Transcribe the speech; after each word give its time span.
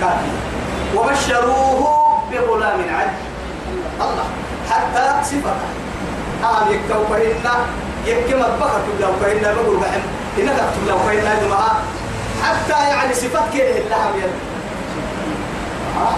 كافي 0.00 0.32
وبشروه 0.96 1.98
بغلام 2.32 2.80
عليم 2.94 3.16
الله 4.00 4.24
حتى 4.70 5.24
صفة 5.24 5.54
آم 6.44 6.72
يكتو 6.72 7.04
فإن 7.10 7.34
يكما 8.06 8.48
بكر 8.60 8.80
لو 9.00 9.12
فإن 9.22 9.42
بقول 9.54 9.76
بحم. 9.76 10.00
إنك 10.38 10.52
تكتب 10.56 10.88
لو 10.88 10.98
فإن 10.98 11.26
حتى 12.44 12.88
يعني 12.88 13.14
صفات 13.14 13.42
كده 13.54 13.68
الله 13.68 14.16
يد 14.16 14.32
آه. 15.96 16.16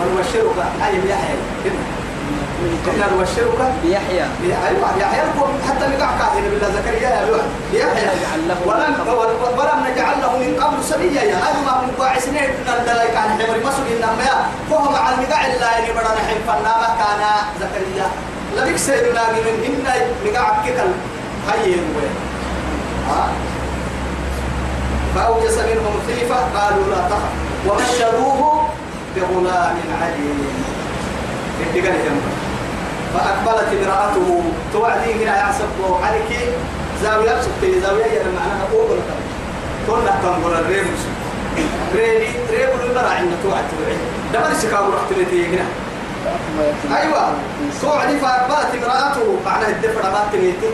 ونبشرك. 0.00 0.58
أي 0.86 1.10
يحيى 1.10 1.36
إنا 2.94 3.06
نبشرك. 3.16 3.72
بيحيى. 3.84 4.24
أيوة 4.68 4.88
يحيى 5.00 5.22
حتى 5.68 5.86
نقع 5.86 6.10
كاهن 6.18 6.42
بالله 6.50 6.70
زكريا 6.70 7.08
يا 7.08 7.26
لوح. 7.26 7.40
يحيى 7.72 8.08
ولم 8.66 8.94
ولم 9.58 9.86
نجعل 9.92 10.05
سبيا 10.90 11.22
يا 11.22 11.36
أيوة 11.46 11.60
ما 11.66 11.82
من 11.82 11.94
قاع 11.98 12.18
سنين 12.18 12.50
من 12.50 12.72
الدلايك 12.78 13.16
عن 13.16 13.28
حمر 13.30 13.56
مسؤول 13.58 13.86
إنما 13.96 14.22
يا 14.24 14.36
فهم 14.70 14.94
على 14.94 15.14
المقع 15.14 15.46
الله 15.46 15.66
يعني 15.66 15.90
بدنا 15.92 16.20
حين 16.28 16.38
فنا 16.46 16.74
كان 17.00 17.22
زكريا 17.60 18.06
لبيك 18.56 18.76
سيدنا 18.76 19.22
من 19.32 19.44
هنا 19.64 19.94
نقع 20.26 20.48
كتل 20.66 20.90
هاي 21.48 21.74
ها؟ 23.08 23.28
فأوجس 25.14 25.58
منهم 25.58 25.94
خيفة 26.06 26.36
قالوا 26.60 26.86
لا 26.90 27.08
تخف. 27.10 27.32
وبشروه 27.68 28.68
بغلام 29.16 29.76
عليم. 30.02 30.66
اتقال 31.60 31.94
جنبه 32.04 32.32
فأقبلت 33.14 33.68
امرأته 33.72 34.42
توعدي 34.72 35.12
هنا 35.24 35.36
يعصب 35.36 36.02
عليك 36.04 36.38
زاوية 37.02 37.42
سبتي 37.42 37.80
زاوية 37.80 38.04
يعني 38.04 38.28
معناها 38.36 38.66
أوبر 38.72 38.98
كنا 39.86 40.12
تنقل 40.22 40.54
الريبس 40.54 41.02
ريبي 41.94 42.26
ريبو 42.50 42.72
المرأة 42.84 43.10
عندنا 43.10 43.36
توعد 43.42 43.64
توعد 43.70 43.98
دبل 44.32 44.56
سكاو 44.56 44.90
رحت 44.90 45.12
لتي 45.18 45.46
هنا. 45.46 45.64
أيوة. 46.98 47.32
توعدي 47.82 48.18
فأقبلت 48.18 48.74
امرأته. 48.74 49.36
معناها 49.46 49.68
الدفع 49.68 50.10
ما 50.10 50.24
تنيتي 50.32 50.70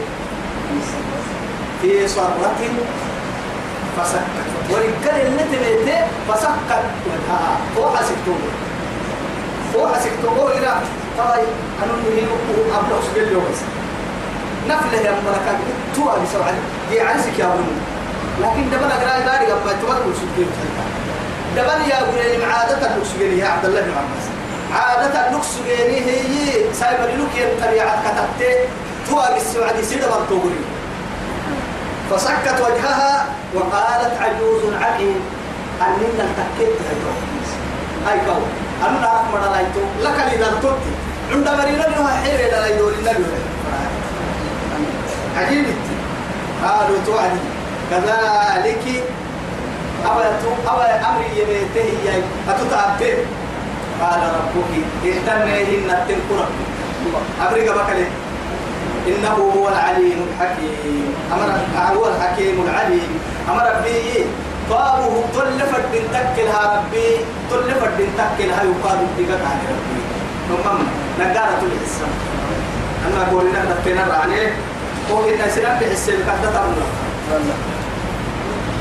في 1.83 2.09
صرة 2.09 2.53
فسكت. 3.97 4.21
ورجال 4.71 5.27
اللي 5.27 5.43
تبيته 5.43 6.07
فسكت. 6.29 6.71
وجهها 7.07 7.57
هو 7.79 7.97
حسكتوه 7.97 8.39
هو 9.77 9.89
حسكتوه 9.89 10.59
إلى 10.59 10.75
طيب 11.19 11.49
أنا 11.83 11.93
نهي 11.93 12.25
أبلغ 12.79 13.01
سجل 13.15 13.35
بس 13.37 13.59
نفله 14.69 15.01
يا 15.01 15.11
ملكات. 15.11 15.59
تو 15.97 16.11
أبي 16.11 16.27
سوعد 16.33 16.55
دي 16.91 17.01
عايزك 17.01 17.39
يا 17.39 17.45
ابن 17.47 17.65
لكن 18.41 18.71
دبل 18.71 18.91
أقرأ 18.93 19.21
داري 19.27 19.53
قبل 19.53 19.71
تمر 19.83 20.13
سجل 20.21 20.47
دبل 21.57 21.91
يا 21.91 22.01
ابن 22.01 22.51
عادة 22.51 22.95
النكسجل 22.95 23.39
يا 23.39 23.49
عبد 23.49 23.65
الله 23.65 23.81
بن 23.81 23.91
عباس. 23.91 24.25
عادة 24.73 25.29
النكسجل 25.29 25.71
هي 25.71 26.75
سايبر 26.75 27.05
لك 27.05 27.37
ينقريعات 27.37 27.99
كتبت 28.05 28.69
تو 29.09 29.21
أبي 29.21 29.37
السوعد 29.37 29.81
سيدة 29.81 30.11
مرتوبري 30.11 30.61
فسكت 32.11 32.61
وجهها 32.61 33.27
وقالت 33.55 34.21
عجوز 34.21 34.75
عقيم. 34.83 35.21
أننا 35.83 36.25
التكيت 36.25 36.77
أي 38.09 38.21
قول 38.21 38.43
أنا 38.83 39.01
نعرف 39.01 39.23
مرة 39.33 39.51
لايتو 39.53 39.81
لك 40.03 40.25
اللي 40.25 40.45
دلتوت 40.45 40.79
عند 41.33 41.49
مرينا 41.49 41.83
لها 41.83 42.23
حيرة 42.23 42.51
لا 42.51 42.67
يدور 42.67 42.93
النبي 42.93 43.25
عجيب. 45.37 45.67
قالوا 46.65 46.97
توعدي. 47.07 47.41
كذلك 47.93 48.85
أبا 50.67 50.89
أمري 51.09 51.31
يميته 51.41 51.89
هي 52.05 52.23
أتتعبت 52.49 53.19
قال 54.01 54.21
ربك 54.37 54.73
اهتنيهن 55.05 55.89
التنكرة 55.91 56.49
أبرق 57.41 57.69
بكلي. 57.77 58.07
إنه 59.09 59.37
هو 59.57 59.69
العليم 59.69 60.19
الحكيم. 60.29 61.15
أمر 61.33 61.49
هو 61.99 62.05
الحكيم 62.09 62.63
العليم. 62.65 63.11
أمر 63.51 63.67
به. 63.85 64.25
طابه 64.71 65.15
تلفت 65.35 65.85
بن 65.93 66.05
تكلها 66.13 66.63
ربي. 66.77 67.09
تلفت 67.51 67.93
بن 67.99 68.09
تكلها 68.19 68.63
يقال 68.63 68.99
بك 69.19 69.31
عن 69.31 69.59
ربي. 69.71 70.03
ثم 70.49 70.67
نقارة 71.21 71.63
الحسن 71.69 72.11
أنا 73.07 73.29
أقول 73.29 73.45
لنا 73.51 73.63
نبتنا 73.71 74.15
عليه 74.15 74.53
هو 75.11 75.29
إن 75.29 75.51
سلام 75.55 75.79
بحس 75.81 76.11
بكتة 76.11 76.51
تمنا 76.55 76.87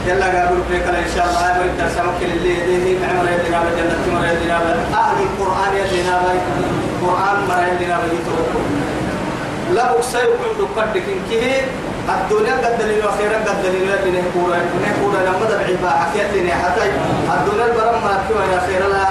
يلا 0.07 0.25
قابل 0.25 0.59
بك 0.69 0.87
إن 1.03 1.09
شاء 1.15 1.25
الله. 1.29 1.41
يا 1.49 1.53
مريد 1.57 1.79
سمك 1.97 2.19
اللي 2.21 2.51
يديه 2.59 2.99
معمر 3.01 3.25
يدنا 3.35 3.59
بجنة 3.65 4.03
مر 4.13 4.25
يدنا 4.33 4.57
أهل 5.03 5.17
القرآن 5.27 5.71
يدنا 5.81 6.15
القرآن 7.01 7.37
مر 7.49 7.61
يدنا 7.71 7.95
بجنة 8.01 8.29
لا 9.75 9.83
أكسي 9.95 10.17
عند 10.17 10.61
قدك 10.77 11.07
كه 11.29 11.45
الدنيا 12.09 12.55
قد 12.63 12.73
دليل 12.79 13.01
وخيرا 13.05 13.37
قد 13.47 13.57
دليل. 13.63 13.89
اللي 14.03 14.21
نقول 14.21 14.51
نقول 14.89 15.13
لما 15.27 15.45
دبع 15.49 15.67
با 15.83 15.89
حكيت 15.89 16.29
لنا 16.35 16.53
حتى 16.63 16.83
الدنيا 17.35 17.65
البرم 17.65 18.01
ما 18.03 18.11
يا 18.53 18.59
خير 18.67 18.87
لا 18.93 19.07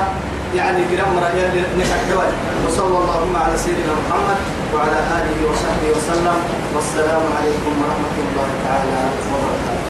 يعني 0.55 0.85
كرام 0.91 1.11
مرة 1.17 1.31
نكحوا 1.79 2.25
وصلى 2.67 2.97
اللهم 3.03 3.37
على 3.37 3.57
سيدنا 3.57 3.95
محمد 4.03 4.39
وعلى 4.75 4.99
آله 5.17 5.39
وصحبه 5.51 5.89
وسلم. 5.97 6.39
والسلام 6.75 7.23
عليكم 7.39 7.73
ورحمة 7.81 8.17
الله 8.25 8.49
تعالى 8.65 9.01
وبركاته. 9.33 9.71